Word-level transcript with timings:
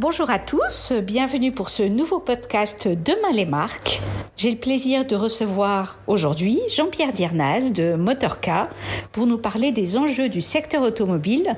Bonjour 0.00 0.30
à 0.30 0.38
tous, 0.38 0.92
bienvenue 1.04 1.50
pour 1.50 1.70
ce 1.70 1.82
nouveau 1.82 2.20
podcast 2.20 2.86
Demain 2.86 3.34
les 3.34 3.44
marques. 3.44 4.00
J'ai 4.36 4.52
le 4.52 4.56
plaisir 4.56 5.04
de 5.04 5.16
recevoir 5.16 5.98
aujourd'hui 6.06 6.60
Jean-Pierre 6.70 7.12
Diernaz 7.12 7.72
de 7.72 7.96
Motorca 7.96 8.68
pour 9.12 9.26
nous 9.26 9.38
parler 9.38 9.72
des 9.72 9.98
enjeux 9.98 10.28
du 10.28 10.40
secteur 10.40 10.82
automobile 10.82 11.56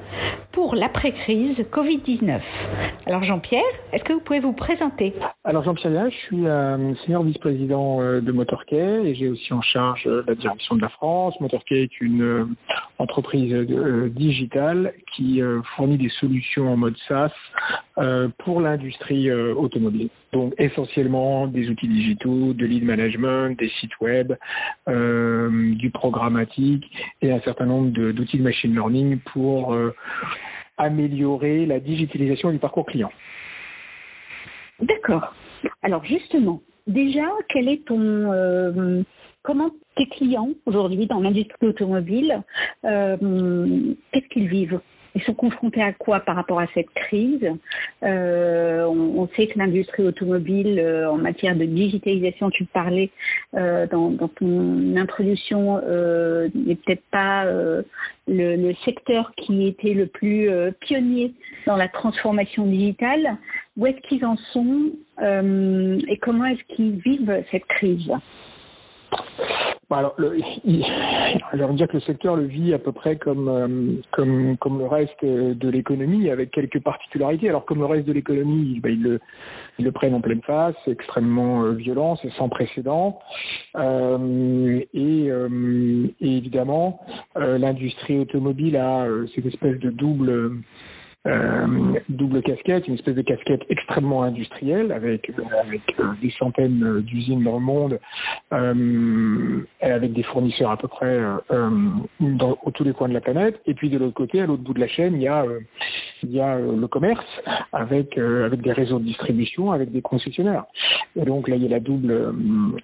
pour 0.53 0.75
l'après-crise 0.75 1.69
Covid-19. 1.71 2.41
Alors 3.05 3.23
Jean-Pierre, 3.23 3.61
est-ce 3.93 4.05
que 4.05 4.15
vous 4.15 4.23
pouvez 4.23 4.41
vous 4.41 4.55
présenter? 4.55 5.13
Alors 5.45 5.63
Jean-Pierre 5.63 5.93
Diernaz, 5.93 6.11
je 6.11 6.27
suis 6.27 6.47
euh, 6.47 6.95
senior 7.05 7.23
vice-président 7.25 8.01
euh, 8.01 8.23
de 8.23 8.33
Motorca 8.33 8.75
et 8.75 9.15
j'ai 9.17 9.29
aussi 9.29 9.53
en 9.53 9.61
charge 9.61 10.05
euh, 10.07 10.25
la 10.27 10.35
direction 10.35 10.77
de 10.77 10.81
la 10.81 10.89
France. 10.89 11.35
Motorca 11.41 11.75
est 11.75 12.01
une 12.01 12.57
entreprise 12.99 13.53
digitale 14.17 14.95
qui 15.21 15.43
fournit 15.77 15.99
des 15.99 16.09
solutions 16.21 16.73
en 16.73 16.77
mode 16.79 16.97
SaaS 17.07 17.33
pour 18.39 18.61
l'industrie 18.61 19.29
euh, 19.29 19.55
automobile. 19.55 20.09
Donc 20.33 20.55
essentiellement 20.59 21.47
des 21.47 21.69
outils 21.69 21.89
digitaux, 21.89 22.53
de 22.55 22.65
lead 22.65 22.85
management, 22.85 23.59
des 23.59 23.71
sites 23.81 23.99
web, 24.01 24.33
euh, 24.89 25.75
du 25.75 25.91
programmatique 25.91 26.85
et 27.21 27.33
un 27.33 27.41
certain 27.41 27.67
nombre 27.67 27.91
d'outils 27.91 28.39
de, 28.39 28.43
machine 28.43 28.73
learning 28.73 29.19
pour 29.33 29.75
euh, 29.75 29.95
améliorer 30.79 31.67
la 31.67 31.81
digitalisation 31.81 32.51
du 32.51 32.59
parcours 32.59 32.87
client. 32.87 33.11
D'accord. 34.81 35.35
Alors 35.83 36.05
justement, 36.05 36.63
déjà, 36.87 37.27
quel 37.51 37.69
est 37.69 37.85
ton 37.85 39.05
comment 39.43 39.71
tes 39.97 40.07
clients 40.07 40.51
aujourd'hui 40.67 41.07
dans 41.07 41.21
l'industrie 41.21 41.67
automobile, 41.67 42.43
qu'est-ce 42.83 44.29
qu'ils 44.31 44.49
vivent? 44.49 44.81
Ils 45.15 45.23
sont 45.23 45.35
confrontés 45.35 45.83
à 45.83 45.93
quoi 45.93 46.21
par 46.21 46.37
rapport 46.37 46.61
à 46.61 46.67
cette 46.75 46.91
crise 46.91 47.51
euh, 48.03 48.85
on, 48.87 49.29
sait 49.37 49.47
que 49.47 49.59
l'industrie 49.59 50.03
automobile, 50.03 50.79
euh, 50.79 51.11
en 51.11 51.17
matière 51.17 51.55
de 51.55 51.65
digitalisation, 51.65 52.51
tu 52.51 52.65
parlais 52.65 53.11
euh, 53.55 53.87
dans, 53.87 54.11
dans, 54.11 54.29
ton 54.29 54.97
introduction, 54.97 55.81
euh, 55.85 56.49
n'est 56.55 56.77
peut-être 56.77 57.05
pas 57.11 57.45
le, 57.45 57.85
le, 58.27 58.75
secteur 58.85 59.33
qui 59.37 59.67
était 59.67 59.95
le 59.95 60.07
plus 60.07 60.49
pionnier 60.81 61.35
dans 61.67 61.77
la 61.77 61.89
transformation 61.89 62.67
digitale. 62.67 63.37
Où 63.77 63.87
est-ce 63.87 64.01
qu'ils 64.09 64.25
en 64.25 64.37
sont 64.53 64.93
et 65.23 66.17
comment 66.19 66.47
est-ce 66.47 66.75
qu'ils 66.75 66.99
vivent 67.01 67.45
cette 67.51 67.67
crise? 67.67 68.11
Alors, 69.97 70.15
le, 70.19 70.39
j'ai 70.65 71.75
dire 71.75 71.89
que 71.89 71.95
le 71.95 72.01
secteur 72.03 72.37
le 72.37 72.45
vit 72.45 72.73
à 72.75 72.79
peu 72.79 72.93
près 72.93 73.17
comme 73.17 73.49
euh, 73.49 74.01
comme 74.13 74.57
comme 74.59 74.79
le 74.79 74.87
reste 74.87 75.25
de 75.25 75.69
l'économie, 75.69 76.31
avec 76.31 76.53
quelques 76.53 76.81
particularités. 76.81 77.49
Alors, 77.49 77.65
comme 77.65 77.81
le 77.81 77.87
reste 77.87 78.07
de 78.07 78.13
l'économie, 78.13 78.79
ben, 78.81 78.93
ils, 78.93 79.03
le, 79.03 79.21
ils 79.79 79.85
le 79.85 79.93
prennent 79.93 80.15
en 80.15 80.21
pleine 80.21 80.43
face, 80.43 80.75
c'est 80.85 80.93
extrêmement 80.93 81.65
euh, 81.65 81.73
violent, 81.73 82.17
c'est 82.23 82.31
sans 82.39 82.49
précédent. 82.49 83.19
Euh, 83.77 84.81
et, 84.95 85.31
euh, 85.31 86.07
et, 86.21 86.37
évidemment, 86.37 87.01
l'industrie 87.35 88.21
automobile 88.21 88.77
a 88.77 89.07
cette 89.35 89.47
espèce 89.47 89.79
de 89.81 89.91
double 89.91 90.53
euh, 91.27 91.67
double 92.09 92.43
casquette, 92.43 92.89
une 92.89 92.95
espèce 92.95 93.15
de 93.15 93.23
casquette 93.23 93.61
extrêmement 93.69 94.23
industrielle 94.23 94.91
avec, 94.91 95.31
avec 95.61 95.83
euh, 95.99 96.05
des 96.23 96.31
centaines 96.39 97.01
d'usines 97.03 97.45
dans 97.45 97.59
le 97.59 97.65
monde, 97.65 98.01
euh, 98.53 99.61
avec 99.83 100.13
des 100.15 100.23
fournisseurs 100.23 100.71
à 100.71 100.79
peu 100.79 100.89
près 100.89 101.21
euh, 101.51 101.71
dans 102.21 102.57
tous 102.75 102.85
les 102.85 102.93
coins 102.93 103.09
de 103.09 103.15
la 103.15 103.21
planète. 103.21 103.61
Et 103.67 103.75
puis 103.75 103.91
de 103.91 103.99
l'autre 103.99 104.15
côté, 104.15 104.41
à 104.41 104.47
l'autre 104.47 104.63
bout 104.63 104.73
de 104.73 104.81
la 104.81 104.89
chaîne, 104.89 105.15
il 105.15 105.23
y 105.23 105.29
a 105.29 105.45
il 106.23 106.33
y 106.33 106.41
a 106.41 106.59
le 106.59 106.87
commerce 106.87 107.25
avec 107.73 108.17
avec 108.19 108.61
des 108.63 108.73
réseaux 108.73 108.99
de 108.99 109.05
distribution, 109.05 109.73
avec 109.73 109.91
des 109.91 110.03
concessionnaires. 110.03 110.65
Et 111.17 111.25
donc 111.25 111.49
là, 111.49 111.57
il 111.57 111.63
y 111.63 111.67
a 111.67 111.71
la 111.71 111.81
double 111.81 112.35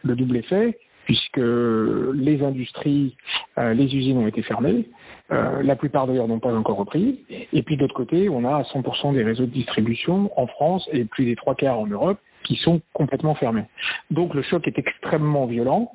le 0.02 0.14
double 0.14 0.36
effet 0.36 0.78
puisque 1.04 1.36
les 1.38 2.42
industries, 2.42 3.14
les 3.56 3.84
usines 3.84 4.18
ont 4.18 4.26
été 4.26 4.42
fermées, 4.42 4.86
euh, 5.32 5.62
la 5.62 5.76
plupart 5.76 6.06
d'ailleurs 6.06 6.28
n'ont 6.28 6.38
pas 6.38 6.54
encore 6.54 6.78
repris. 6.78 7.24
Et 7.52 7.62
puis 7.62 7.76
d'autre 7.76 7.94
côté, 7.94 8.28
on 8.28 8.44
a 8.44 8.62
100% 8.62 9.14
des 9.14 9.24
réseaux 9.24 9.46
de 9.46 9.50
distribution 9.50 10.30
en 10.36 10.46
France 10.46 10.88
et 10.92 11.04
plus 11.04 11.24
des 11.24 11.36
trois 11.36 11.54
quarts 11.54 11.78
en 11.78 11.86
Europe 11.86 12.18
qui 12.44 12.56
sont 12.56 12.80
complètement 12.92 13.34
fermés. 13.34 13.64
Donc 14.10 14.34
le 14.34 14.42
choc 14.42 14.66
est 14.68 14.78
extrêmement 14.78 15.46
violent. 15.46 15.90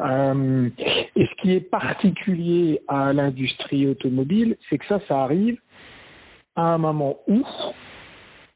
Euh, 0.00 0.68
et 1.16 1.26
ce 1.26 1.42
qui 1.42 1.54
est 1.54 1.60
particulier 1.60 2.80
à 2.88 3.12
l'industrie 3.14 3.86
automobile, 3.86 4.56
c'est 4.68 4.76
que 4.76 4.86
ça, 4.86 5.00
ça 5.08 5.22
arrive 5.22 5.58
à 6.56 6.74
un 6.74 6.78
moment 6.78 7.16
où 7.26 7.42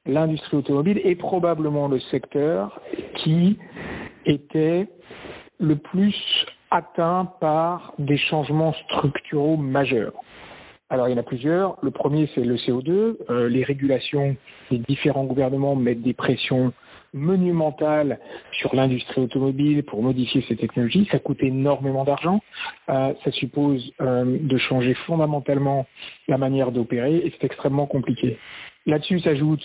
l'industrie 0.05 0.59
automobile 0.59 1.01
est 1.05 1.17
probablement 1.17 1.89
le 1.89 2.01
secteur 2.11 2.81
qui 3.25 3.59
était 4.27 4.89
le 5.59 5.77
plus 5.77 6.15
atteint 6.71 7.33
par 7.41 7.95
des 7.99 8.19
changements 8.19 8.75
structuraux 8.85 9.57
majeurs. 9.57 10.13
Alors 10.91 11.09
il 11.09 11.13
y 11.13 11.15
en 11.15 11.21
a 11.21 11.23
plusieurs. 11.23 11.77
Le 11.83 11.91
premier 11.91 12.31
c'est 12.35 12.45
le 12.45 12.57
CO2. 12.57 13.17
Euh, 13.31 13.49
les 13.49 13.65
régulations 13.65 14.37
des 14.71 14.79
différents 14.79 15.25
gouvernements 15.25 15.77
mettent 15.77 16.03
des 16.03 16.15
pressions 16.15 16.73
monumentales 17.15 18.19
sur 18.61 18.75
l'industrie 18.75 19.23
automobile 19.23 19.83
pour 19.85 20.03
modifier 20.03 20.45
ces 20.49 20.57
technologies. 20.57 21.09
Ça 21.11 21.19
coûte 21.19 21.43
énormément 21.43 22.05
d'argent. 22.05 22.41
Euh, 22.89 23.13
ça 23.25 23.31
suppose 23.33 23.83
euh, 24.01 24.39
de 24.41 24.59
changer 24.59 24.95
fondamentalement 25.07 25.87
la 26.27 26.39
manière 26.39 26.73
d'opérer 26.73 27.17
et 27.17 27.33
c'est 27.33 27.47
extrêmement 27.47 27.87
compliqué. 27.87 28.39
Là-dessus 28.87 29.21
s'ajoute 29.21 29.63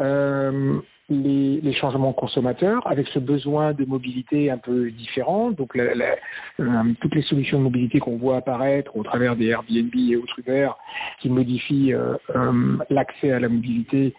euh, 0.00 0.78
les, 1.10 1.60
les, 1.60 1.74
changements 1.74 2.12
consommateurs 2.12 2.86
avec 2.86 3.06
ce 3.08 3.18
besoin 3.18 3.72
de 3.72 3.84
mobilité 3.84 4.50
un 4.50 4.58
peu 4.58 4.90
différent. 4.90 5.50
Donc 5.50 5.74
la, 5.74 5.94
la, 5.94 6.16
euh, 6.60 6.64
toutes 7.00 7.14
les 7.14 7.22
solutions 7.22 7.58
de 7.58 7.64
mobilité 7.64 7.98
qu'on 7.98 8.16
voit 8.16 8.36
apparaître 8.36 8.96
au 8.96 9.02
travers 9.02 9.36
des 9.36 9.48
Airbnb 9.48 9.92
et 9.94 10.16
autres 10.16 10.38
Uber 10.38 10.70
qui 11.20 11.28
modifient 11.28 11.92
euh, 11.92 12.14
euh, 12.36 12.76
l'accès 12.90 13.32
à 13.32 13.40
la 13.40 13.48
mobilité 13.48 14.14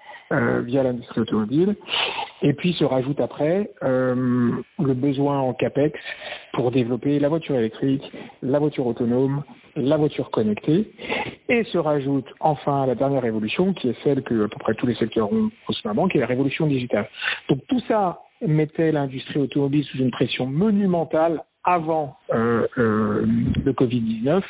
via 0.64 0.82
l'industrie 0.82 1.20
automobile. 1.20 1.76
Et 2.42 2.54
puis 2.54 2.72
se 2.80 2.86
rajoute 2.86 3.20
après 3.20 3.70
le 3.82 4.94
besoin 4.94 5.40
en 5.40 5.54
capex 5.54 6.00
pour 6.54 6.72
développer 6.72 7.20
la 7.20 7.28
voiture 7.28 7.56
électrique, 7.56 8.04
la 8.42 8.60
voiture 8.60 8.88
autonome, 8.88 9.44
la 9.76 9.98
voiture 9.98 10.32
connectée. 10.32 10.90
Et 11.50 11.64
se 11.66 11.78
rajoute 11.78 12.28
enfin 12.40 12.86
la 12.86 12.96
dernière 12.96 13.22
révolution, 13.22 13.74
qui 13.74 13.90
est 13.90 14.04
celle 14.04 14.24
que 14.24 14.46
à 14.46 14.48
peu 14.48 14.58
près 14.60 14.74
tous 14.76 14.88
les 14.88 14.96
secteurs 14.96 15.32
ont 15.32 15.50
en 15.86 16.08
qui 16.08 16.18
est 16.18 16.22
la 16.22 16.28
révolution 16.28 16.68
digitale. 16.68 17.10
Donc 17.50 17.60
tout 17.68 17.82
ça 17.88 18.20
mettait 18.42 18.92
l'industrie 18.92 19.40
automobile 19.40 19.84
sous 19.86 19.98
une 19.98 20.12
pression 20.12 20.46
monumentale 20.46 21.44
avant 21.64 22.18
euh, 22.34 22.68
euh, 22.78 23.26
le 23.66 23.74
Covid-19. 23.74 24.42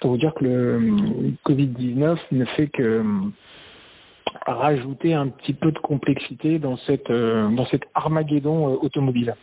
Pour 0.00 0.12
vous 0.12 0.18
dire 0.18 0.34
que 0.34 0.44
le 0.44 1.34
Covid-19 1.44 2.18
ne 2.32 2.44
fait 2.44 2.68
que 2.68 3.02
rajouter 4.46 5.14
un 5.14 5.28
petit 5.28 5.54
peu 5.54 5.72
de 5.72 5.78
complexité 5.78 6.58
dans 6.58 6.76
cette 6.86 7.10
euh, 7.10 7.48
dans 7.50 7.66
cet 7.66 7.82
armageddon 7.94 8.68
euh, 8.68 8.76
automobile. 8.82 9.34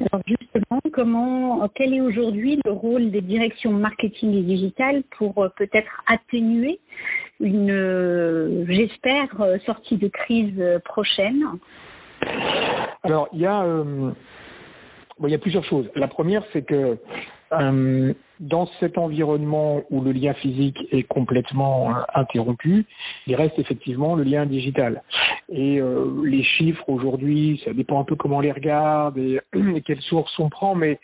Alors 0.00 0.22
justement, 0.26 0.80
comment, 0.92 1.68
quel 1.74 1.92
est 1.92 2.00
aujourd'hui 2.00 2.58
le 2.64 2.72
rôle 2.72 3.10
des 3.10 3.20
directions 3.20 3.70
marketing 3.72 4.34
et 4.34 4.42
digital 4.42 5.02
pour 5.18 5.36
euh, 5.38 5.48
peut-être 5.56 6.02
atténuer 6.06 6.80
une, 7.38 7.70
euh, 7.70 8.64
j'espère, 8.66 9.28
euh, 9.40 9.58
sortie 9.66 9.98
de 9.98 10.08
crise 10.08 10.80
prochaine? 10.86 11.44
Alors 13.02 13.28
il 13.32 13.40
y 13.40 13.46
a, 13.46 13.64
plusieurs 15.38 15.64
choses. 15.64 15.90
La 15.94 16.08
première, 16.08 16.44
c'est 16.52 16.62
que 16.62 16.96
dans 18.40 18.66
cet 18.80 18.96
environnement 18.96 19.82
où 19.90 20.00
le 20.00 20.12
lien 20.12 20.32
physique 20.34 20.78
est 20.90 21.02
complètement 21.02 21.90
euh, 21.90 22.00
interrompu, 22.14 22.86
il 23.26 23.36
reste 23.36 23.58
effectivement 23.58 24.16
le 24.16 24.24
lien 24.24 24.46
digital. 24.46 25.02
Et 25.50 25.78
euh, 25.78 26.22
les 26.24 26.42
chiffres 26.42 26.88
aujourd'hui, 26.88 27.60
ça 27.64 27.74
dépend 27.74 28.00
un 28.00 28.04
peu 28.04 28.16
comment 28.16 28.38
on 28.38 28.40
les 28.40 28.52
regarde 28.52 29.18
et, 29.18 29.40
quelles 29.84 30.00
sources 30.00 30.32
on 30.38 30.48
prend, 30.48 30.74
mais 30.74 30.98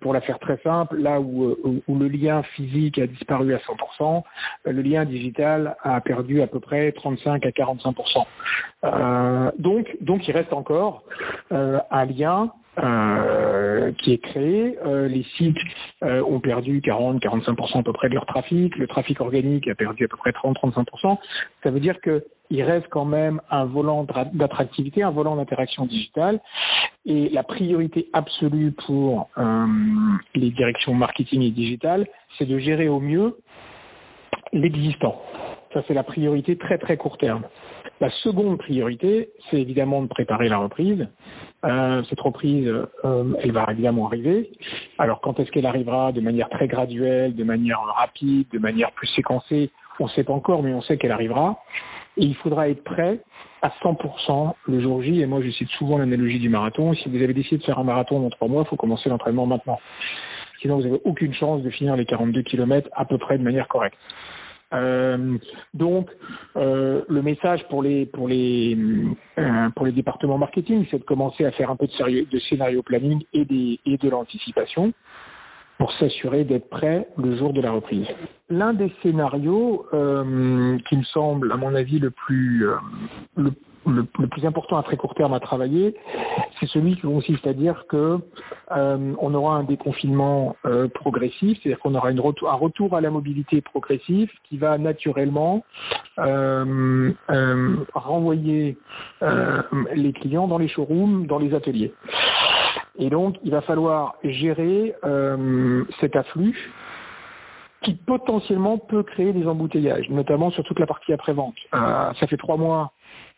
pour 0.00 0.12
la 0.12 0.20
faire 0.20 0.38
très 0.38 0.58
simple, 0.58 0.98
là 0.98 1.20
où, 1.20 1.56
où, 1.88 1.98
le 1.98 2.08
lien 2.08 2.42
physique 2.54 2.98
a 2.98 3.06
disparu 3.06 3.54
à 3.54 3.58
100%, 3.58 4.22
le 4.66 4.82
lien 4.82 5.06
digital 5.06 5.76
a 5.82 6.02
perdu 6.02 6.42
à 6.42 6.46
peu 6.46 6.60
près 6.60 6.92
35 6.92 7.46
à 7.46 7.50
45%. 7.50 9.52
donc, 9.58 9.96
donc 10.00 10.28
il 10.28 10.32
reste 10.32 10.52
encore 10.52 11.04
un 11.50 12.04
lien 12.04 12.52
euh, 12.78 13.92
qui 13.98 14.14
est 14.14 14.18
créé. 14.18 14.78
Euh, 14.86 15.06
les 15.06 15.26
sites 15.36 15.58
euh, 16.02 16.22
ont 16.22 16.40
perdu 16.40 16.80
40-45% 16.80 17.80
à 17.80 17.82
peu 17.82 17.92
près 17.92 18.08
de 18.08 18.14
leur 18.14 18.24
trafic. 18.24 18.74
Le 18.76 18.86
trafic 18.86 19.20
organique 19.20 19.68
a 19.68 19.74
perdu 19.74 20.06
à 20.06 20.08
peu 20.08 20.16
près 20.16 20.30
30-35%. 20.30 21.18
Ça 21.62 21.70
veut 21.70 21.80
dire 21.80 21.96
qu'il 22.00 22.62
reste 22.62 22.86
quand 22.88 23.04
même 23.04 23.42
un 23.50 23.66
volant 23.66 24.06
d'attractivité, 24.32 25.02
un 25.02 25.10
volant 25.10 25.36
d'interaction 25.36 25.84
digitale. 25.84 26.40
Et 27.04 27.28
la 27.28 27.42
priorité 27.42 28.08
absolue 28.14 28.72
pour 28.86 29.28
les 30.34 30.50
directions 30.50 30.94
marketing 30.94 31.42
et 31.42 31.50
digitales, 31.50 32.06
c'est 32.38 32.46
de 32.46 32.58
gérer 32.58 32.88
au 32.88 33.00
mieux 33.00 33.36
l'existant. 34.54 35.20
Ça, 35.74 35.82
c'est 35.88 35.94
la 35.94 36.04
priorité 36.04 36.56
très 36.56 36.78
très 36.78 36.96
court 36.96 37.18
terme. 37.18 37.42
La 38.00 38.10
seconde 38.22 38.58
priorité, 38.58 39.30
c'est 39.50 39.60
évidemment 39.60 40.02
de 40.02 40.08
préparer 40.08 40.48
la 40.48 40.58
reprise. 40.58 41.08
Euh, 41.64 42.02
cette 42.08 42.20
reprise, 42.20 42.66
euh, 43.04 43.34
elle 43.40 43.52
va 43.52 43.66
évidemment 43.70 44.06
arriver. 44.06 44.50
Alors 44.98 45.20
quand 45.20 45.38
est-ce 45.38 45.50
qu'elle 45.50 45.66
arrivera? 45.66 46.12
De 46.12 46.20
manière 46.20 46.48
très 46.48 46.66
graduelle, 46.66 47.34
de 47.34 47.44
manière 47.44 47.80
rapide, 47.80 48.46
de 48.52 48.58
manière 48.58 48.92
plus 48.92 49.08
séquencée? 49.08 49.70
On 50.00 50.06
ne 50.06 50.10
sait 50.10 50.24
pas 50.24 50.32
encore, 50.32 50.62
mais 50.62 50.72
on 50.74 50.82
sait 50.82 50.96
qu'elle 50.96 51.12
arrivera. 51.12 51.58
Et 52.16 52.24
il 52.24 52.34
faudra 52.36 52.68
être 52.68 52.82
prêt 52.82 53.20
à 53.62 53.68
100% 53.82 54.54
le 54.66 54.80
jour 54.80 55.02
J. 55.02 55.20
Et 55.20 55.26
moi, 55.26 55.40
je 55.42 55.50
cite 55.50 55.68
souvent 55.78 55.98
l'analogie 55.98 56.40
du 56.40 56.48
marathon. 56.48 56.94
Si 56.94 57.08
vous 57.08 57.22
avez 57.22 57.32
décidé 57.32 57.58
de 57.58 57.62
faire 57.64 57.78
un 57.78 57.84
marathon 57.84 58.20
dans 58.20 58.30
trois 58.30 58.48
mois, 58.48 58.64
il 58.66 58.68
faut 58.68 58.76
commencer 58.76 59.08
l'entraînement 59.08 59.46
maintenant. 59.46 59.78
Sinon, 60.60 60.76
vous 60.76 60.82
n'avez 60.82 61.00
aucune 61.04 61.34
chance 61.34 61.62
de 61.62 61.70
finir 61.70 61.96
les 61.96 62.04
42 62.04 62.42
km 62.42 62.88
à 62.94 63.04
peu 63.04 63.18
près 63.18 63.38
de 63.38 63.42
manière 63.42 63.68
correcte. 63.68 63.98
Euh, 64.72 65.36
donc, 65.74 66.08
euh, 66.56 67.02
le 67.08 67.22
message 67.22 67.66
pour 67.68 67.82
les 67.82 68.06
pour 68.06 68.28
les 68.28 68.76
euh, 69.38 69.68
pour 69.76 69.86
les 69.86 69.92
départements 69.92 70.38
marketing, 70.38 70.86
c'est 70.90 70.98
de 70.98 71.04
commencer 71.04 71.44
à 71.44 71.50
faire 71.52 71.70
un 71.70 71.76
peu 71.76 71.86
de, 71.86 71.92
sérieux, 71.92 72.26
de 72.30 72.38
scénario 72.38 72.82
planning 72.82 73.22
et 73.32 73.44
des 73.44 73.78
et 73.86 73.96
de 73.96 74.08
l'anticipation 74.08 74.92
pour 75.78 75.92
s'assurer 75.94 76.44
d'être 76.44 76.68
prêt 76.68 77.08
le 77.18 77.36
jour 77.36 77.52
de 77.52 77.60
la 77.60 77.72
reprise. 77.72 78.06
L'un 78.48 78.72
des 78.72 78.92
scénarios 79.02 79.86
euh, 79.92 80.78
qui 80.88 80.96
me 80.96 81.02
semble, 81.04 81.50
à 81.50 81.56
mon 81.56 81.74
avis, 81.74 81.98
le 81.98 82.10
plus 82.10 82.68
euh, 82.68 83.50
le 83.86 84.26
plus 84.28 84.46
important 84.46 84.76
à 84.76 84.82
très 84.82 84.96
court 84.96 85.14
terme 85.14 85.34
à 85.34 85.40
travailler, 85.40 85.94
c'est 86.62 86.68
celui 86.68 86.94
qui 86.94 87.02
consiste 87.02 87.46
à 87.46 87.52
dire 87.52 87.86
que 87.88 88.18
euh, 88.70 89.14
on 89.18 89.34
aura 89.34 89.56
un 89.56 89.64
déconfinement 89.64 90.56
euh, 90.64 90.88
progressif, 90.88 91.58
c'est-à-dire 91.62 91.80
qu'on 91.80 91.94
aura 91.94 92.08
un 92.08 92.52
retour 92.54 92.94
à 92.94 93.00
la 93.00 93.10
mobilité 93.10 93.60
progressive 93.60 94.30
qui 94.44 94.58
va 94.58 94.78
naturellement 94.78 95.64
euh, 96.18 97.12
euh 97.30 97.76
renvoyer 97.94 98.76
les 99.94 100.12
clients 100.12 100.46
dans 100.46 100.58
les 100.58 100.68
showrooms, 100.68 101.26
dans 101.26 101.38
les 101.38 101.54
ateliers. 101.54 101.92
Et 102.98 103.08
donc, 103.10 103.36
il 103.42 103.50
va 103.50 103.62
falloir 103.62 104.16
gérer 104.22 104.94
cet 106.00 106.16
afflux 106.16 106.56
qui 107.82 107.94
potentiellement 107.94 108.78
peut 108.78 109.02
créer 109.02 109.32
des 109.32 109.46
embouteillages, 109.46 110.08
notamment 110.10 110.50
sur 110.50 110.62
toute 110.64 110.78
la 110.78 110.86
partie 110.86 111.12
après-vente. 111.12 111.56
Ça 111.72 112.26
fait 112.28 112.36
trois 112.36 112.56
mois 112.56 112.92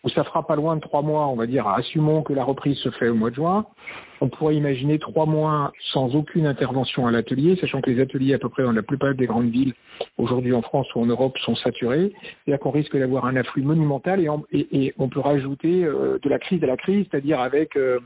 où 0.05 0.11
ça 0.11 0.23
fera 0.25 0.47
pas 0.47 0.56
loin 0.56 0.77
de 0.77 0.81
trois 0.81 1.03
mois, 1.03 1.27
on 1.29 1.37
va 1.37 1.47
dire, 1.47 1.67
assumons 1.67 2.23
que 2.23 2.33
la 2.33 2.45
reprise 2.45 2.77
se 2.79 2.91
fait 2.91 3.09
au 3.09 3.15
mois 3.15 3.31
de 3.31 3.37
juin, 3.37 3.65
on 4.21 4.29
pourrait 4.29 4.56
imaginer 4.56 4.99
trois 4.99 5.27
mois 5.27 5.73
sans 5.93 6.15
aucune 6.15 6.47
intervention 6.47 7.06
à 7.06 7.11
l'atelier, 7.11 7.56
sachant 7.61 7.81
que 7.81 7.91
les 7.91 8.01
ateliers 8.01 8.35
à 8.35 8.39
peu 8.39 8.49
près 8.49 8.62
dans 8.62 8.73
la 8.73 8.83
plupart 8.83 9.15
des 9.15 9.27
grandes 9.27 9.51
villes 9.51 9.75
aujourd'hui 10.19 10.53
en 10.53 10.62
France 10.62 10.87
ou 10.95 11.01
en 11.01 11.06
Europe 11.06 11.37
sont 11.39 11.56
saturés, 11.56 12.12
c'est-à-dire 12.45 12.61
qu'on 12.61 12.71
risque 12.71 12.97
d'avoir 12.97 13.27
un 13.27 13.37
afflux 13.37 13.62
monumental 13.62 14.21
et, 14.53 14.95
on 14.99 15.09
peut 15.09 15.21
rajouter 15.21 15.85
euh, 15.85 16.19
de 16.23 16.29
la 16.29 16.39
crise 16.39 16.62
à 16.62 16.67
la 16.67 16.77
crise, 16.77 17.06
c'est-à-dire 17.11 17.41
avec 17.41 17.77
euh, 17.77 17.99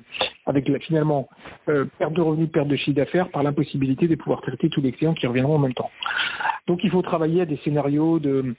avec 0.46 0.68
la, 0.68 0.78
finalement 0.78 1.28
euh, 1.68 1.84
perte 1.98 2.14
de 2.14 2.20
revenus, 2.20 2.50
perte 2.50 2.68
de 2.68 2.76
chiffre 2.76 2.96
d'affaires 2.96 3.28
par 3.30 3.42
l'impossibilité 3.42 4.08
de 4.08 4.14
pouvoir 4.14 4.40
traiter 4.40 4.68
tous 4.70 4.80
les 4.80 4.92
clients 4.92 5.14
qui 5.14 5.26
reviendront 5.26 5.56
en 5.56 5.58
même 5.58 5.74
temps. 5.74 5.90
Donc 6.66 6.80
il 6.84 6.90
faut 6.90 7.02
travailler 7.02 7.42
à 7.42 7.46
des 7.46 7.58
scénarios 7.58 8.18
de 8.18 8.54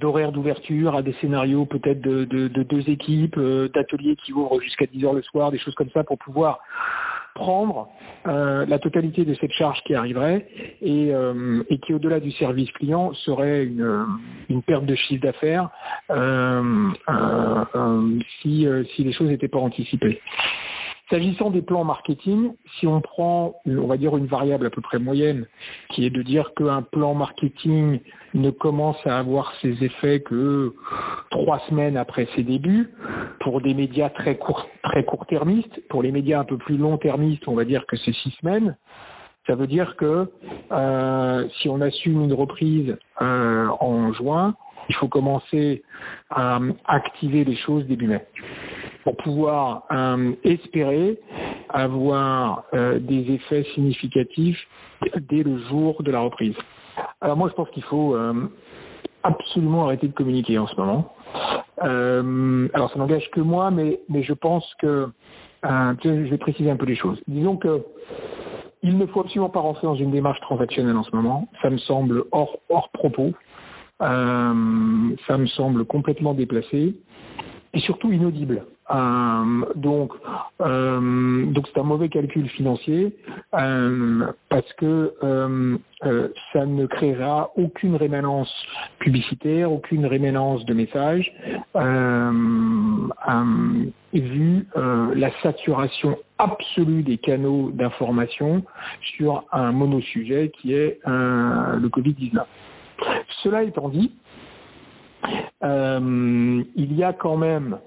d'horaires 0.00 0.32
d'ouverture, 0.32 0.94
à 0.94 1.02
des 1.02 1.14
scénarios 1.20 1.64
peut-être 1.64 2.00
de, 2.00 2.24
de, 2.24 2.48
de, 2.48 2.62
deux 2.62 2.88
équipes, 2.90 3.38
euh, 3.38 3.68
d'ateliers 3.74 4.16
qui 4.16 4.32
ouvrent 4.32 4.60
jusqu'à 4.60 4.86
10 4.86 5.04
heures 5.04 5.14
le 5.14 5.22
soir, 5.22 5.50
des 5.50 5.58
choses 5.58 5.74
comme 5.74 5.90
ça 5.90 6.04
pour 6.04 6.18
pouvoir 6.18 6.60
prendre 7.34 7.88
euh, 8.26 8.66
la 8.66 8.78
totalité 8.78 9.24
de 9.24 9.34
cette 9.40 9.52
charge 9.52 9.78
qui 9.86 9.94
arriverait 9.94 10.46
et, 10.80 11.14
euh, 11.14 11.62
et 11.68 11.78
qui 11.78 11.94
au-delà 11.94 12.18
du 12.18 12.32
service 12.32 12.70
client 12.72 13.12
serait 13.24 13.64
une, 13.64 14.06
une 14.48 14.62
perte 14.62 14.86
de 14.86 14.94
chiffre 14.94 15.22
d'affaires 15.22 15.68
euh, 16.10 16.90
euh, 17.08 18.18
si, 18.40 18.66
si 18.94 19.04
les 19.04 19.12
choses 19.12 19.28
n'étaient 19.28 19.48
pas 19.48 19.58
anticipées. 19.58 20.20
S'agissant 21.08 21.50
des 21.50 21.62
plans 21.62 21.84
marketing, 21.84 22.54
si 22.78 22.86
on 22.88 23.00
prend, 23.00 23.54
on 23.64 23.86
va 23.86 23.96
dire, 23.96 24.16
une 24.16 24.26
variable 24.26 24.66
à 24.66 24.70
peu 24.70 24.80
près 24.80 24.98
moyenne, 24.98 25.46
qui 25.90 26.04
est 26.04 26.10
de 26.10 26.20
dire 26.22 26.52
qu'un 26.56 26.82
plan 26.82 27.14
marketing 27.14 28.00
ne 28.34 28.50
commence 28.50 28.96
à 29.06 29.16
avoir 29.16 29.52
ses 29.62 29.84
effets 29.84 30.20
que 30.20 30.74
trois 31.30 31.60
semaines 31.68 31.96
après 31.96 32.26
ses 32.34 32.42
débuts, 32.42 32.90
pour 33.38 33.60
des 33.60 33.72
médias 33.72 34.10
très 34.10 34.36
court, 34.36 34.66
très 34.82 35.04
court-termistes, 35.04 35.80
pour 35.90 36.02
les 36.02 36.10
médias 36.10 36.40
un 36.40 36.44
peu 36.44 36.58
plus 36.58 36.76
long-termistes, 36.76 37.46
on 37.46 37.54
va 37.54 37.64
dire 37.64 37.86
que 37.86 37.96
c'est 37.98 38.14
six 38.14 38.34
semaines. 38.40 38.76
Ça 39.46 39.54
veut 39.54 39.68
dire 39.68 39.94
que 39.94 40.28
euh, 40.72 41.48
si 41.60 41.68
on 41.68 41.80
assume 41.82 42.24
une 42.24 42.32
reprise 42.32 42.96
euh, 43.22 43.68
en 43.78 44.12
juin, 44.12 44.56
il 44.88 44.96
faut 44.96 45.08
commencer 45.08 45.84
à 46.30 46.58
activer 46.86 47.44
les 47.44 47.56
choses 47.58 47.86
début 47.86 48.08
mai 48.08 48.24
pour 49.06 49.16
pouvoir 49.18 49.84
euh, 49.92 50.32
espérer 50.42 51.20
avoir 51.68 52.64
euh, 52.74 52.98
des 52.98 53.34
effets 53.34 53.64
significatifs 53.72 54.58
dès 55.30 55.44
le 55.44 55.60
jour 55.68 56.02
de 56.02 56.10
la 56.10 56.18
reprise. 56.20 56.56
Alors 57.20 57.36
moi, 57.36 57.48
je 57.48 57.54
pense 57.54 57.70
qu'il 57.70 57.84
faut 57.84 58.16
euh, 58.16 58.48
absolument 59.22 59.84
arrêter 59.84 60.08
de 60.08 60.12
communiquer 60.12 60.58
en 60.58 60.66
ce 60.66 60.74
moment. 60.74 61.14
alors 61.78 62.90
ça 62.90 62.98
n'engage 62.98 63.30
que 63.30 63.40
moi, 63.40 63.70
mais, 63.70 64.00
mais 64.08 64.24
je 64.24 64.32
pense 64.32 64.64
que 64.80 65.06
je 65.62 66.28
vais 66.28 66.38
préciser 66.38 66.68
un 66.68 66.76
peu 66.76 66.86
les 66.86 66.96
choses. 66.96 67.20
Disons 67.28 67.56
que 67.58 67.84
il 68.82 68.98
ne 68.98 69.06
faut 69.06 69.20
absolument 69.20 69.50
pas 69.50 69.60
rentrer 69.60 69.86
dans 69.86 69.94
une 69.94 70.10
démarche 70.10 70.40
transactionnelle 70.40 70.96
en 70.96 71.04
ce 71.04 71.14
moment. 71.14 71.48
Ça 71.62 71.70
me 71.70 71.78
semble 71.78 72.24
hors, 72.32 72.58
hors 72.70 72.88
propos. 72.90 73.32
ça 74.00 75.36
me 75.38 75.46
semble 75.56 75.84
complètement 75.84 76.34
déplacé 76.34 76.96
et 77.72 77.80
surtout 77.80 78.10
inaudible. 78.10 78.64
Euh, 78.90 79.64
donc, 79.74 80.12
euh, 80.60 81.46
donc 81.46 81.66
c'est 81.72 81.80
un 81.80 81.84
mauvais 81.84 82.08
calcul 82.08 82.48
financier 82.50 83.16
euh, 83.54 84.26
parce 84.48 84.72
que 84.74 85.12
ça 86.52 86.66
ne 86.66 86.86
créera 86.86 87.50
aucune 87.56 87.96
rémanence 87.96 88.52
publicitaire, 88.98 89.72
aucune 89.72 90.06
rémanence 90.06 90.64
de 90.66 90.74
messages, 90.74 91.32
vu 94.12 94.66
la 94.74 95.30
saturation 95.42 96.16
absolue 96.38 97.02
des 97.02 97.18
canaux 97.18 97.70
d'information 97.72 98.62
sur 99.16 99.44
un 99.52 99.72
monosujet 99.72 100.52
qui 100.60 100.74
est 100.74 101.00
le 101.06 101.88
Covid-19. 101.88 102.44
Cela 103.42 103.62
étant 103.64 103.88
dit, 103.88 104.12
il 105.62 106.96
y 106.96 107.02
a 107.02 107.12
quand 107.12 107.36
même 107.36 107.78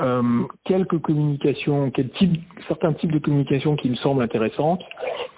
euh, 0.00 0.42
quelques 0.64 0.98
communications, 1.00 1.92
certains 2.66 2.92
types 2.94 3.12
de 3.12 3.18
communications 3.18 3.76
qui 3.76 3.90
me 3.90 3.96
semblent 3.96 4.22
intéressantes, 4.22 4.82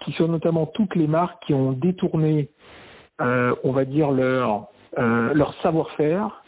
qui 0.05 0.13
sont 0.13 0.29
notamment 0.29 0.67
toutes 0.67 0.95
les 0.95 1.07
marques 1.07 1.43
qui 1.47 1.55
ont 1.55 1.73
détourné, 1.73 2.49
euh, 3.21 3.55
on 3.65 3.73
va 3.73 3.85
dire, 3.85 4.11
leur, 4.11 4.69
euh, 4.99 5.35
leur 5.35 5.55
savoir-faire 5.61 6.43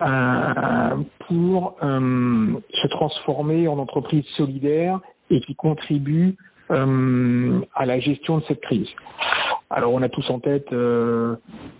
euh, 0.00 0.96
pour 1.26 1.76
euh, 1.82 2.54
se 2.70 2.88
transformer 2.88 3.68
en 3.68 3.78
entreprise 3.78 4.24
solidaire 4.36 5.00
et 5.30 5.40
qui 5.42 5.54
contribuent 5.54 6.36
à 6.68 7.86
la 7.86 8.00
gestion 8.00 8.38
de 8.38 8.44
cette 8.48 8.60
crise. 8.62 8.88
Alors 9.70 9.92
on 9.92 10.02
a 10.02 10.08
tous 10.08 10.28
en 10.30 10.40
tête 10.40 10.68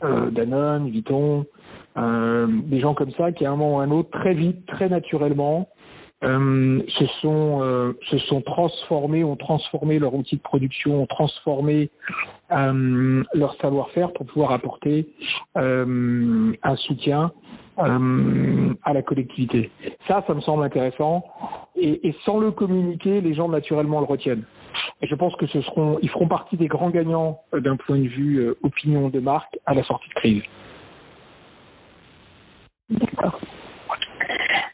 Danone, 0.00 0.90
Vuitton, 0.90 1.44
euh, 1.96 2.46
des 2.48 2.80
gens 2.80 2.94
comme 2.94 3.12
ça 3.12 3.32
qui 3.32 3.44
à 3.46 3.50
un 3.50 3.56
moment 3.56 3.76
ou 3.76 3.80
à 3.80 3.84
un 3.84 3.90
autre, 3.90 4.10
très 4.10 4.34
vite, 4.34 4.66
très 4.66 4.88
naturellement, 4.88 5.68
euh, 6.24 6.82
se 6.98 7.06
sont 7.20 7.60
euh, 7.62 7.92
se 8.10 8.18
sont 8.18 8.40
transformés, 8.40 9.22
ont 9.22 9.36
transformé 9.36 9.98
leur 9.98 10.14
outil 10.14 10.36
de 10.36 10.42
production, 10.42 11.02
ont 11.02 11.06
transformé 11.06 11.90
euh, 12.52 13.22
leur 13.34 13.54
savoir-faire 13.56 14.12
pour 14.12 14.26
pouvoir 14.26 14.52
apporter 14.52 15.08
euh, 15.56 16.52
un 16.62 16.76
soutien 16.76 17.32
à 17.78 18.94
la 18.94 19.02
collectivité. 19.02 19.70
Ça, 20.08 20.24
ça 20.26 20.32
me 20.32 20.40
semble 20.40 20.64
intéressant. 20.64 21.26
Et, 21.76 22.08
et, 22.08 22.16
sans 22.24 22.38
le 22.38 22.50
communiquer, 22.50 23.20
les 23.20 23.34
gens 23.34 23.50
naturellement 23.50 24.00
le 24.00 24.06
retiennent. 24.06 24.44
Et 25.02 25.06
je 25.06 25.14
pense 25.14 25.36
que 25.36 25.46
ce 25.48 25.60
seront, 25.60 25.98
ils 26.00 26.08
feront 26.08 26.26
partie 26.26 26.56
des 26.56 26.68
grands 26.68 26.88
gagnants 26.88 27.40
d'un 27.52 27.76
point 27.76 27.98
de 27.98 28.08
vue 28.08 28.48
opinion 28.62 29.10
de 29.10 29.20
marque 29.20 29.58
à 29.66 29.74
la 29.74 29.84
sortie 29.84 30.08
de 30.08 30.14
crise. 30.14 30.42
D'accord. 32.88 33.38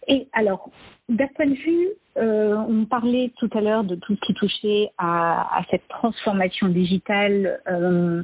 Et 0.07 0.22
alors, 0.33 0.71
d'un 1.09 1.27
point 1.29 1.47
de 1.47 1.55
vue, 1.55 1.89
euh, 2.17 2.57
on 2.69 2.85
parlait 2.85 3.33
tout 3.39 3.51
à 3.55 3.61
l'heure 3.61 3.85
de 3.85 3.97
tout 3.97 4.17
ce 4.17 4.21
qui 4.27 4.35
touchait 4.35 4.91
à, 4.99 5.59
à 5.59 5.65
cette 5.71 5.87
transformation 5.89 6.69
digitale. 6.69 7.61
Euh, 7.69 8.23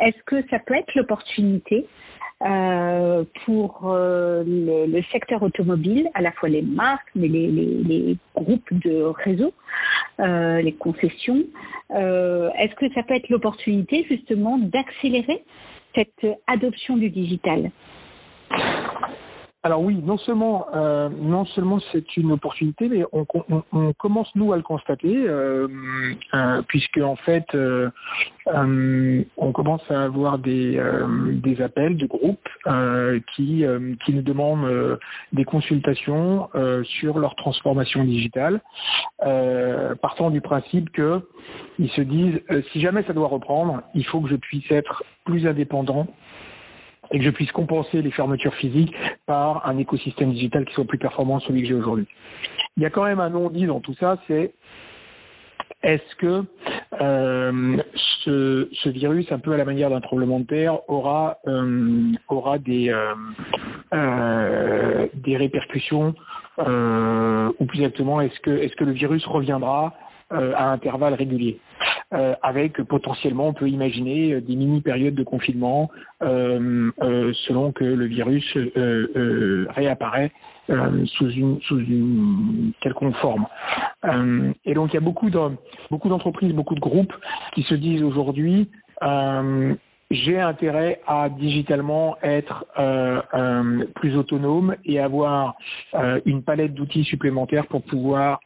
Est-ce 0.00 0.22
que 0.24 0.46
ça 0.48 0.58
peut 0.60 0.74
être 0.74 0.94
l'opportunité 0.94 1.86
euh, 2.42 3.24
pour 3.44 3.90
euh, 3.90 4.44
le, 4.46 4.86
le, 4.86 5.02
secteur 5.10 5.42
automobile, 5.42 6.08
à 6.14 6.22
la 6.22 6.30
fois 6.30 6.48
les 6.48 6.62
marques, 6.62 7.10
mais 7.16 7.26
les, 7.26 7.48
les, 7.48 7.82
les 7.82 8.16
groupes 8.36 8.72
de 8.72 9.02
réseaux, 9.02 9.52
euh, 10.20 10.60
les 10.62 10.72
concessions 10.72 11.42
euh, 11.90 12.50
Est-ce 12.58 12.74
que 12.76 12.92
ça 12.92 13.02
peut 13.02 13.14
être 13.14 13.28
l'opportunité 13.28 14.04
justement 14.08 14.58
d'accélérer 14.58 15.42
cette 15.94 16.26
adoption 16.46 16.96
du 16.96 17.10
digital? 17.10 17.72
Alors 19.68 19.82
oui, 19.82 20.00
non 20.02 20.16
seulement 20.16 20.66
euh, 20.74 21.10
non 21.10 21.44
seulement 21.44 21.78
c'est 21.92 22.16
une 22.16 22.32
opportunité, 22.32 22.88
mais 22.88 23.04
on, 23.12 23.26
on, 23.72 23.92
commence 23.92 24.34
nous 24.34 24.54
à 24.54 24.56
le 24.56 24.62
constater, 24.62 25.14
euh, 25.14 25.68
euh, 26.32 26.62
puisque 26.68 26.96
en 26.96 27.16
fait 27.16 27.44
euh, 27.54 27.90
on 28.46 29.52
commence 29.52 29.82
à 29.90 30.04
avoir 30.04 30.38
des 30.38 30.82
des 31.42 31.60
appels 31.60 31.98
de 31.98 32.06
groupes 32.06 32.48
qui 33.36 33.62
qui 34.06 34.14
nous 34.14 34.22
demandent 34.22 34.98
des 35.34 35.44
consultations 35.44 36.48
sur 37.00 37.18
leur 37.18 37.34
transformation 37.36 38.04
digitale, 38.04 38.62
partant 40.00 40.30
du 40.30 40.40
principe 40.40 40.88
que 40.92 41.20
ils 41.78 41.90
se 41.90 42.00
disent 42.00 42.40
si 42.72 42.80
jamais 42.80 43.02
ça 43.02 43.12
doit 43.12 43.28
reprendre, 43.28 43.82
il 43.94 44.06
faut 44.06 44.22
que 44.22 44.30
je 44.30 44.36
puisse 44.36 44.70
être 44.70 45.04
plus 45.26 45.46
indépendant 45.46 46.06
et 47.12 47.18
que 47.18 47.24
je 47.24 47.30
puisse 47.30 47.52
compenser 47.52 48.02
les 48.02 48.10
fermetures 48.10 48.54
physiques 48.54 48.94
par 49.26 49.66
un 49.66 49.78
écosystème 49.78 50.32
digital 50.32 50.64
qui 50.64 50.74
soit 50.74 50.84
plus 50.84 50.98
performant 50.98 51.38
que 51.38 51.46
celui 51.46 51.62
que 51.62 51.68
j'ai 51.68 51.74
aujourd'hui. 51.74 52.06
Il 52.76 52.82
y 52.82 52.86
a 52.86 52.90
quand 52.90 53.04
même 53.04 53.20
un 53.20 53.30
non-dit 53.30 53.66
dans 53.66 53.80
tout 53.80 53.94
ça, 53.94 54.18
c'est 54.26 54.52
est-ce 55.82 56.16
que 56.16 56.44
euh, 57.00 57.76
ce, 58.24 58.68
ce, 58.72 58.88
virus, 58.88 59.30
un 59.30 59.38
peu 59.38 59.52
à 59.52 59.56
la 59.56 59.64
manière 59.64 59.90
d'un 59.90 60.00
tremblement 60.00 60.40
de 60.40 60.46
terre, 60.46 60.78
aura 60.88 61.38
euh, 61.46 62.12
aura 62.28 62.58
des 62.58 62.90
euh, 62.90 63.14
euh 63.94 65.06
des 65.14 65.36
répercussions 65.36 66.14
euh, 66.58 67.52
ou 67.58 67.66
plus 67.66 67.78
exactement, 67.78 68.20
est-ce 68.20 68.38
que 68.40 68.50
est-ce 68.50 68.74
que 68.74 68.84
le 68.84 68.92
virus 68.92 69.24
reviendra 69.26 69.94
euh, 70.32 70.52
à 70.56 70.70
intervalles 70.70 71.14
réguliers? 71.14 71.60
Euh, 72.14 72.34
avec 72.42 72.82
potentiellement, 72.84 73.48
on 73.48 73.52
peut 73.52 73.68
imaginer 73.68 74.32
euh, 74.32 74.40
des 74.40 74.56
mini-périodes 74.56 75.14
de 75.14 75.24
confinement 75.24 75.90
euh, 76.22 76.90
selon 77.46 77.72
que 77.72 77.84
le 77.84 78.06
virus 78.06 78.44
réapparaît 79.68 80.32
sous 80.68 81.30
une 81.30 81.60
sous 81.62 81.78
une 81.78 82.72
quelconque 82.80 83.16
forme. 83.16 83.46
et 84.64 84.74
donc 84.74 84.90
il 84.92 84.94
y 84.94 84.98
a 84.98 85.00
beaucoup 85.00 85.30
d'entreprises, 85.30 86.54
beaucoup 86.54 86.74
de 86.74 86.80
groupes 86.80 87.12
qui 87.54 87.62
se 87.62 87.74
disent 87.74 88.02
aujourd'hui 88.02 88.68
j'ai 90.10 90.40
intérêt 90.40 91.00
à 91.06 91.28
digitalement 91.28 92.16
être 92.22 92.64
euh, 92.78 93.20
euh, 93.34 93.84
plus 93.96 94.16
autonome 94.16 94.74
et 94.84 95.00
avoir 95.00 95.56
euh, 95.94 96.20
une 96.24 96.42
palette 96.42 96.74
d'outils 96.74 97.04
supplémentaires 97.04 97.66
pour 97.66 97.82
pouvoir 97.82 98.40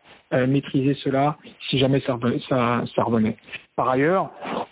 maîtriser 0.47 0.95
cela 1.03 1.37
si 1.69 1.79
jamais 1.79 2.01
ça, 2.01 2.19
ça, 2.49 2.85
ça 2.95 3.03
revenait. 3.03 3.37
Par 3.75 3.89
ailleurs, 3.89 4.31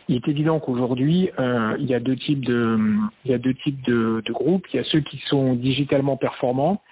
il 0.09 0.17
est 0.17 0.29
évident 0.29 0.61
qu'aujourd'hui, 0.61 1.31
euh, 1.39 1.75
il 1.79 1.87
y 1.87 1.95
a 1.95 2.01
deux 2.01 2.17
types 2.17 2.45
de, 2.45 2.79
il 3.25 3.31
y 3.31 3.35
a 3.35 3.39
deux 3.39 3.55
types 3.55 3.81
de, 3.87 4.23
groupes. 4.29 4.67
Il 4.73 4.77
y 4.77 4.81
a 4.81 4.85
ceux 4.85 5.01
qui 5.01 5.19
sont 5.29 5.55
digitalement 5.55 6.19
performants 6.19 6.83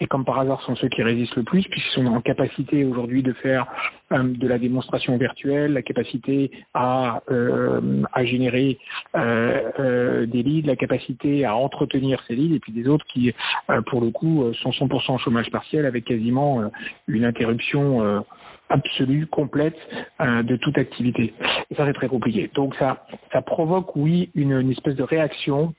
et 0.00 0.06
comme 0.06 0.26
par 0.26 0.38
hasard 0.40 0.60
sont 0.62 0.76
ceux 0.76 0.88
qui 0.88 1.02
résistent 1.02 1.36
le 1.36 1.44
plus 1.44 1.62
puisqu'ils 1.62 1.94
sont 1.94 2.06
en 2.06 2.20
capacité 2.20 2.84
aujourd'hui 2.84 3.22
de 3.22 3.32
faire 3.32 3.66
euh, 4.12 4.24
de 4.24 4.46
la 4.46 4.58
démonstration 4.58 5.16
virtuelle, 5.16 5.72
la 5.72 5.80
capacité 5.80 6.50
à, 6.74 7.22
euh, 7.30 8.02
à 8.12 8.24
générer 8.26 8.78
des 9.14 10.42
leads, 10.42 10.66
la 10.66 10.76
capacité 10.76 11.46
à 11.46 11.56
entretenir 11.56 12.22
ces 12.28 12.34
leads 12.34 12.56
et 12.56 12.58
puis 12.58 12.72
des 12.72 12.88
autres 12.88 13.06
qui, 13.12 13.32
pour 13.86 14.00
le 14.02 14.10
coup, 14.10 14.52
sont 14.62 14.70
100% 14.70 15.12
en 15.12 15.18
chômage 15.18 15.50
partiel 15.50 15.86
avec 15.86 16.04
quasiment 16.04 16.70
une 17.06 17.24
interruption 17.24 18.24
absolue, 18.74 19.26
complète 19.26 19.76
euh, 20.20 20.42
de 20.42 20.56
toute 20.56 20.76
activité. 20.76 21.32
Et 21.70 21.74
ça, 21.76 21.86
c'est 21.86 21.94
très 21.94 22.08
compliqué. 22.08 22.50
Donc 22.54 22.74
ça, 22.76 23.06
ça 23.32 23.40
provoque, 23.40 23.94
oui, 23.96 24.30
une, 24.34 24.70
espèce 24.70 24.96
de 24.96 25.02
réaction 25.02 25.74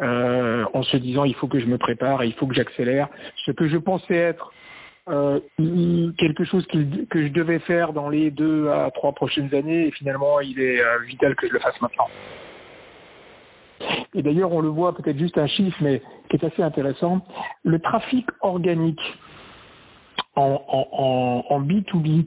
euh, 0.00 0.64
en 0.74 0.82
se 0.82 0.96
disant 0.96 1.24
il 1.24 1.34
faut 1.34 1.46
que 1.46 1.60
je 1.60 1.66
me 1.66 1.78
prépare 1.78 2.24
il 2.24 2.34
faut 2.34 2.46
que 2.46 2.54
j'accélère. 2.54 3.08
Ce 3.46 3.52
que 3.52 3.68
je 3.68 3.78
pensais 3.78 4.16
être 4.16 4.52
euh, 5.08 5.40
quelque 6.18 6.44
chose 6.44 6.66
que 6.66 7.22
je 7.22 7.32
devais 7.32 7.60
faire 7.60 7.92
dans 7.92 8.08
les 8.08 8.30
deux 8.30 8.68
à 8.68 8.90
trois 8.90 9.12
prochaines 9.12 9.54
années, 9.54 9.88
et 9.88 9.90
finalement, 9.92 10.40
il 10.40 10.58
est 10.60 10.80
vital 11.06 11.34
que 11.36 11.46
je 11.48 11.52
le 11.52 11.60
fasse 11.60 11.78
maintenant. 11.80 12.08
Et 14.14 14.22
d'ailleurs, 14.22 14.52
on 14.52 14.60
le 14.60 14.68
voit 14.68 14.94
peut-être 14.94 15.18
juste 15.18 15.36
un 15.36 15.46
chiffre, 15.46 15.76
mais 15.80 16.00
qui 16.30 16.36
est 16.36 16.44
assez 16.44 16.62
intéressant. 16.62 17.20
Le 17.64 17.78
trafic 17.80 18.26
organique 18.40 19.00
en, 20.36 20.60
en, 20.68 21.44
en 21.48 21.60
B2B 21.62 22.26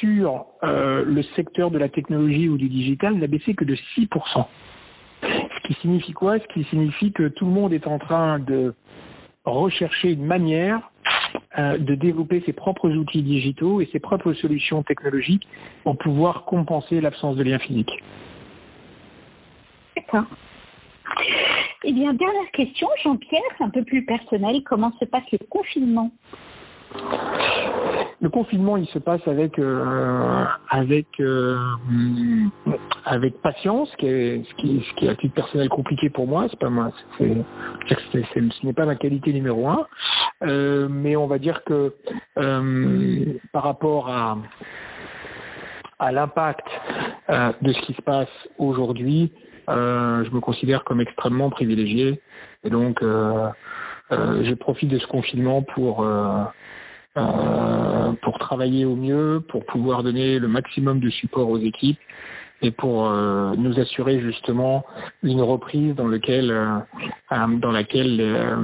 sur 0.00 0.46
euh, 0.62 1.04
le 1.06 1.22
secteur 1.34 1.70
de 1.70 1.78
la 1.78 1.88
technologie 1.88 2.48
ou 2.48 2.56
du 2.56 2.68
digital 2.68 3.14
n'a 3.14 3.26
baissé 3.26 3.54
que 3.54 3.64
de 3.64 3.76
6%. 3.96 4.46
Ce 5.22 5.66
qui 5.66 5.74
signifie 5.80 6.12
quoi? 6.12 6.38
Ce 6.38 6.46
qui 6.52 6.64
signifie 6.64 7.12
que 7.12 7.28
tout 7.28 7.46
le 7.46 7.50
monde 7.50 7.72
est 7.72 7.86
en 7.86 7.98
train 7.98 8.38
de 8.38 8.74
rechercher 9.44 10.10
une 10.10 10.26
manière 10.26 10.90
euh, 11.58 11.78
de 11.78 11.94
développer 11.94 12.42
ses 12.44 12.52
propres 12.52 12.90
outils 12.90 13.22
digitaux 13.22 13.80
et 13.80 13.88
ses 13.92 14.00
propres 14.00 14.32
solutions 14.34 14.82
technologiques 14.82 15.46
pour 15.84 15.96
pouvoir 15.96 16.44
compenser 16.44 17.00
l'absence 17.00 17.36
de 17.36 17.42
lien 17.42 17.58
physique. 17.58 17.90
D'accord. 19.96 20.26
Eh 21.84 21.92
bien, 21.92 22.12
dernière 22.14 22.50
question, 22.52 22.88
Jean-Pierre, 23.02 23.40
un 23.60 23.70
peu 23.70 23.84
plus 23.84 24.04
personnel. 24.04 24.62
Comment 24.64 24.92
se 24.98 25.04
passe 25.04 25.24
le 25.32 25.38
confinement? 25.48 26.10
Le 28.26 28.30
confinement, 28.30 28.76
il 28.76 28.86
se 28.88 28.98
passe 28.98 29.20
avec 29.28 29.56
euh, 29.58 30.44
avec 30.70 31.06
euh, 31.20 31.56
avec 33.04 33.40
patience, 33.40 33.88
ce 33.92 33.96
qui 33.98 34.08
est 34.08 34.42
qui, 34.56 35.06
est 35.06 35.08
à 35.08 35.14
titre 35.14 35.34
personnel 35.34 35.68
compliqué 35.68 36.10
pour 36.10 36.26
moi. 36.26 36.46
C'est 36.50 36.58
pas 36.58 36.68
moi, 36.70 36.90
c'est, 37.18 37.36
ce 38.12 38.66
n'est 38.66 38.72
pas 38.72 38.86
ma 38.86 38.96
qualité 38.96 39.32
numéro 39.32 39.68
un. 39.68 39.86
Euh, 40.42 40.88
mais 40.90 41.14
on 41.14 41.28
va 41.28 41.38
dire 41.38 41.62
que 41.64 41.94
par 43.52 43.62
rapport 43.62 44.10
à 44.10 44.38
à 45.98 46.10
l'impact 46.10 46.66
de 47.28 47.72
ce 47.72 47.86
qui 47.86 47.94
se 47.94 48.02
passe 48.02 48.28
aujourd'hui, 48.58 49.32
je 49.68 50.34
me 50.34 50.40
considère 50.40 50.82
comme 50.82 51.00
extrêmement 51.00 51.50
privilégié 51.50 52.20
et 52.64 52.70
donc 52.70 52.98
je 53.02 54.54
profite 54.54 54.88
de 54.88 54.98
ce 54.98 55.06
confinement 55.06 55.62
pour 55.62 56.04
euh, 57.16 58.12
pour 58.22 58.38
travailler 58.38 58.84
au 58.84 58.94
mieux, 58.94 59.42
pour 59.48 59.64
pouvoir 59.64 60.02
donner 60.02 60.38
le 60.38 60.48
maximum 60.48 61.00
de 61.00 61.08
support 61.08 61.48
aux 61.48 61.58
équipes 61.58 61.98
et 62.60 62.70
pour 62.70 63.06
euh, 63.06 63.54
nous 63.56 63.78
assurer 63.80 64.20
justement 64.20 64.84
une 65.22 65.40
reprise 65.40 65.94
dans 65.94 66.08
lequel 66.08 66.50
euh, 66.50 66.78
dans 67.30 67.72
laquelle 67.72 68.58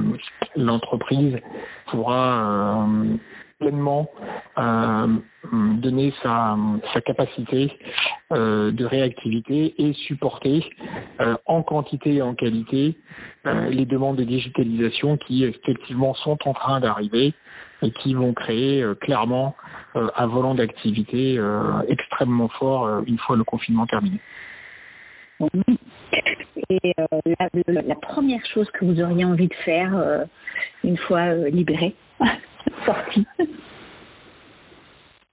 l'entreprise 0.55 1.37
pourra 1.87 2.87
pleinement 3.59 4.07
donner 4.57 6.13
sa, 6.21 6.55
sa 6.93 7.01
capacité 7.01 7.71
de 8.31 8.85
réactivité 8.85 9.73
et 9.77 9.93
supporter 10.07 10.63
en 11.45 11.61
quantité 11.63 12.15
et 12.15 12.21
en 12.21 12.35
qualité 12.35 12.97
les 13.45 13.85
demandes 13.85 14.17
de 14.17 14.23
digitalisation 14.23 15.17
qui 15.17 15.43
effectivement 15.43 16.13
sont 16.15 16.37
en 16.45 16.53
train 16.53 16.79
d'arriver 16.79 17.33
et 17.83 17.91
qui 17.91 18.13
vont 18.13 18.33
créer 18.33 18.81
euh, 18.81 18.95
clairement 18.95 19.55
euh, 19.95 20.07
un 20.15 20.27
volant 20.27 20.55
d'activité 20.55 21.37
euh, 21.37 21.81
extrêmement 21.87 22.47
fort 22.47 23.03
une 23.05 23.17
fois 23.19 23.35
le 23.35 23.43
confinement 23.43 23.85
terminé. 23.85 24.19
Et 26.69 26.93
la, 27.67 27.81
la, 27.81 27.95
première 27.95 28.39
chose 28.53 28.67
que 28.71 28.85
vous 28.85 29.01
auriez 29.01 29.25
envie 29.25 29.49
de 29.49 29.53
faire 29.65 30.25
une 30.83 30.97
fois 30.97 31.33
libéré, 31.33 31.95
sorti 32.85 33.27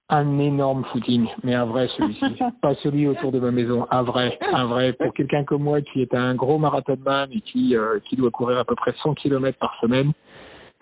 un 0.09 0.39
énorme 0.39 0.83
footing, 0.91 1.25
mais 1.43 1.53
un 1.53 1.63
vrai 1.63 1.87
celui-ci, 1.97 2.25
pas 2.61 2.75
celui 2.83 3.07
autour 3.07 3.31
de 3.31 3.39
ma 3.39 3.51
maison, 3.51 3.87
un 3.89 4.01
vrai, 4.01 4.37
un 4.51 4.65
vrai. 4.65 4.91
Pour 4.91 5.13
quelqu'un 5.13 5.45
comme 5.45 5.63
moi 5.63 5.79
qui 5.81 6.01
est 6.01 6.13
un 6.13 6.35
gros 6.35 6.57
marathonman 6.57 7.29
et 7.31 7.39
qui 7.39 7.75
qui 8.09 8.17
doit 8.17 8.31
courir 8.31 8.57
à 8.57 8.65
peu 8.65 8.75
près 8.75 8.93
100 9.03 9.13
km 9.13 9.57
par 9.57 9.77
semaine, 9.79 10.11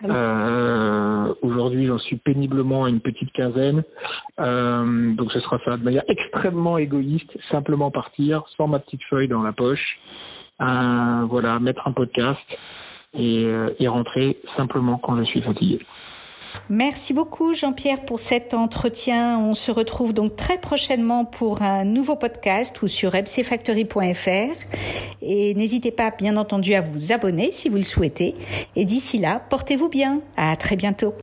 euh, 0.04 1.34
Aujourd'hui, 1.42 1.86
j'en 1.86 1.98
suis 1.98 2.16
péniblement 2.16 2.84
à 2.84 2.88
une 2.88 3.00
petite 3.00 3.32
quinzaine. 3.32 3.82
Euh, 4.38 5.14
donc, 5.14 5.32
ce 5.32 5.40
sera 5.40 5.58
ça 5.64 5.76
de 5.76 5.84
manière 5.84 6.04
extrêmement 6.08 6.78
égoïste, 6.78 7.36
simplement 7.50 7.90
partir 7.90 8.44
sans 8.56 8.68
ma 8.68 8.78
petite 8.78 9.02
feuille 9.10 9.28
dans 9.28 9.42
la 9.42 9.52
poche. 9.52 9.98
Euh, 10.60 11.26
voilà, 11.28 11.58
mettre 11.58 11.86
un 11.86 11.92
podcast 11.92 12.40
et, 13.14 13.44
euh, 13.44 13.70
et 13.78 13.88
rentrer 13.88 14.38
simplement 14.56 14.98
quand 14.98 15.16
je 15.18 15.24
suis 15.24 15.42
fatigué. 15.42 15.80
Merci 16.68 17.12
beaucoup 17.12 17.52
Jean-Pierre 17.54 18.04
pour 18.04 18.20
cet 18.20 18.54
entretien. 18.54 19.38
On 19.38 19.54
se 19.54 19.70
retrouve 19.70 20.14
donc 20.14 20.36
très 20.36 20.58
prochainement 20.58 21.24
pour 21.24 21.62
un 21.62 21.84
nouveau 21.84 22.16
podcast 22.16 22.80
ou 22.82 22.88
sur 22.88 23.12
fcfactory.fr 23.12 24.54
et 25.22 25.54
n'hésitez 25.54 25.90
pas 25.90 26.10
bien 26.10 26.36
entendu 26.36 26.74
à 26.74 26.80
vous 26.80 27.12
abonner 27.12 27.50
si 27.52 27.68
vous 27.68 27.76
le 27.76 27.82
souhaitez 27.82 28.34
et 28.76 28.84
d'ici 28.84 29.18
là, 29.18 29.42
portez-vous 29.50 29.88
bien. 29.88 30.20
À 30.36 30.56
très 30.56 30.76
bientôt. 30.76 31.14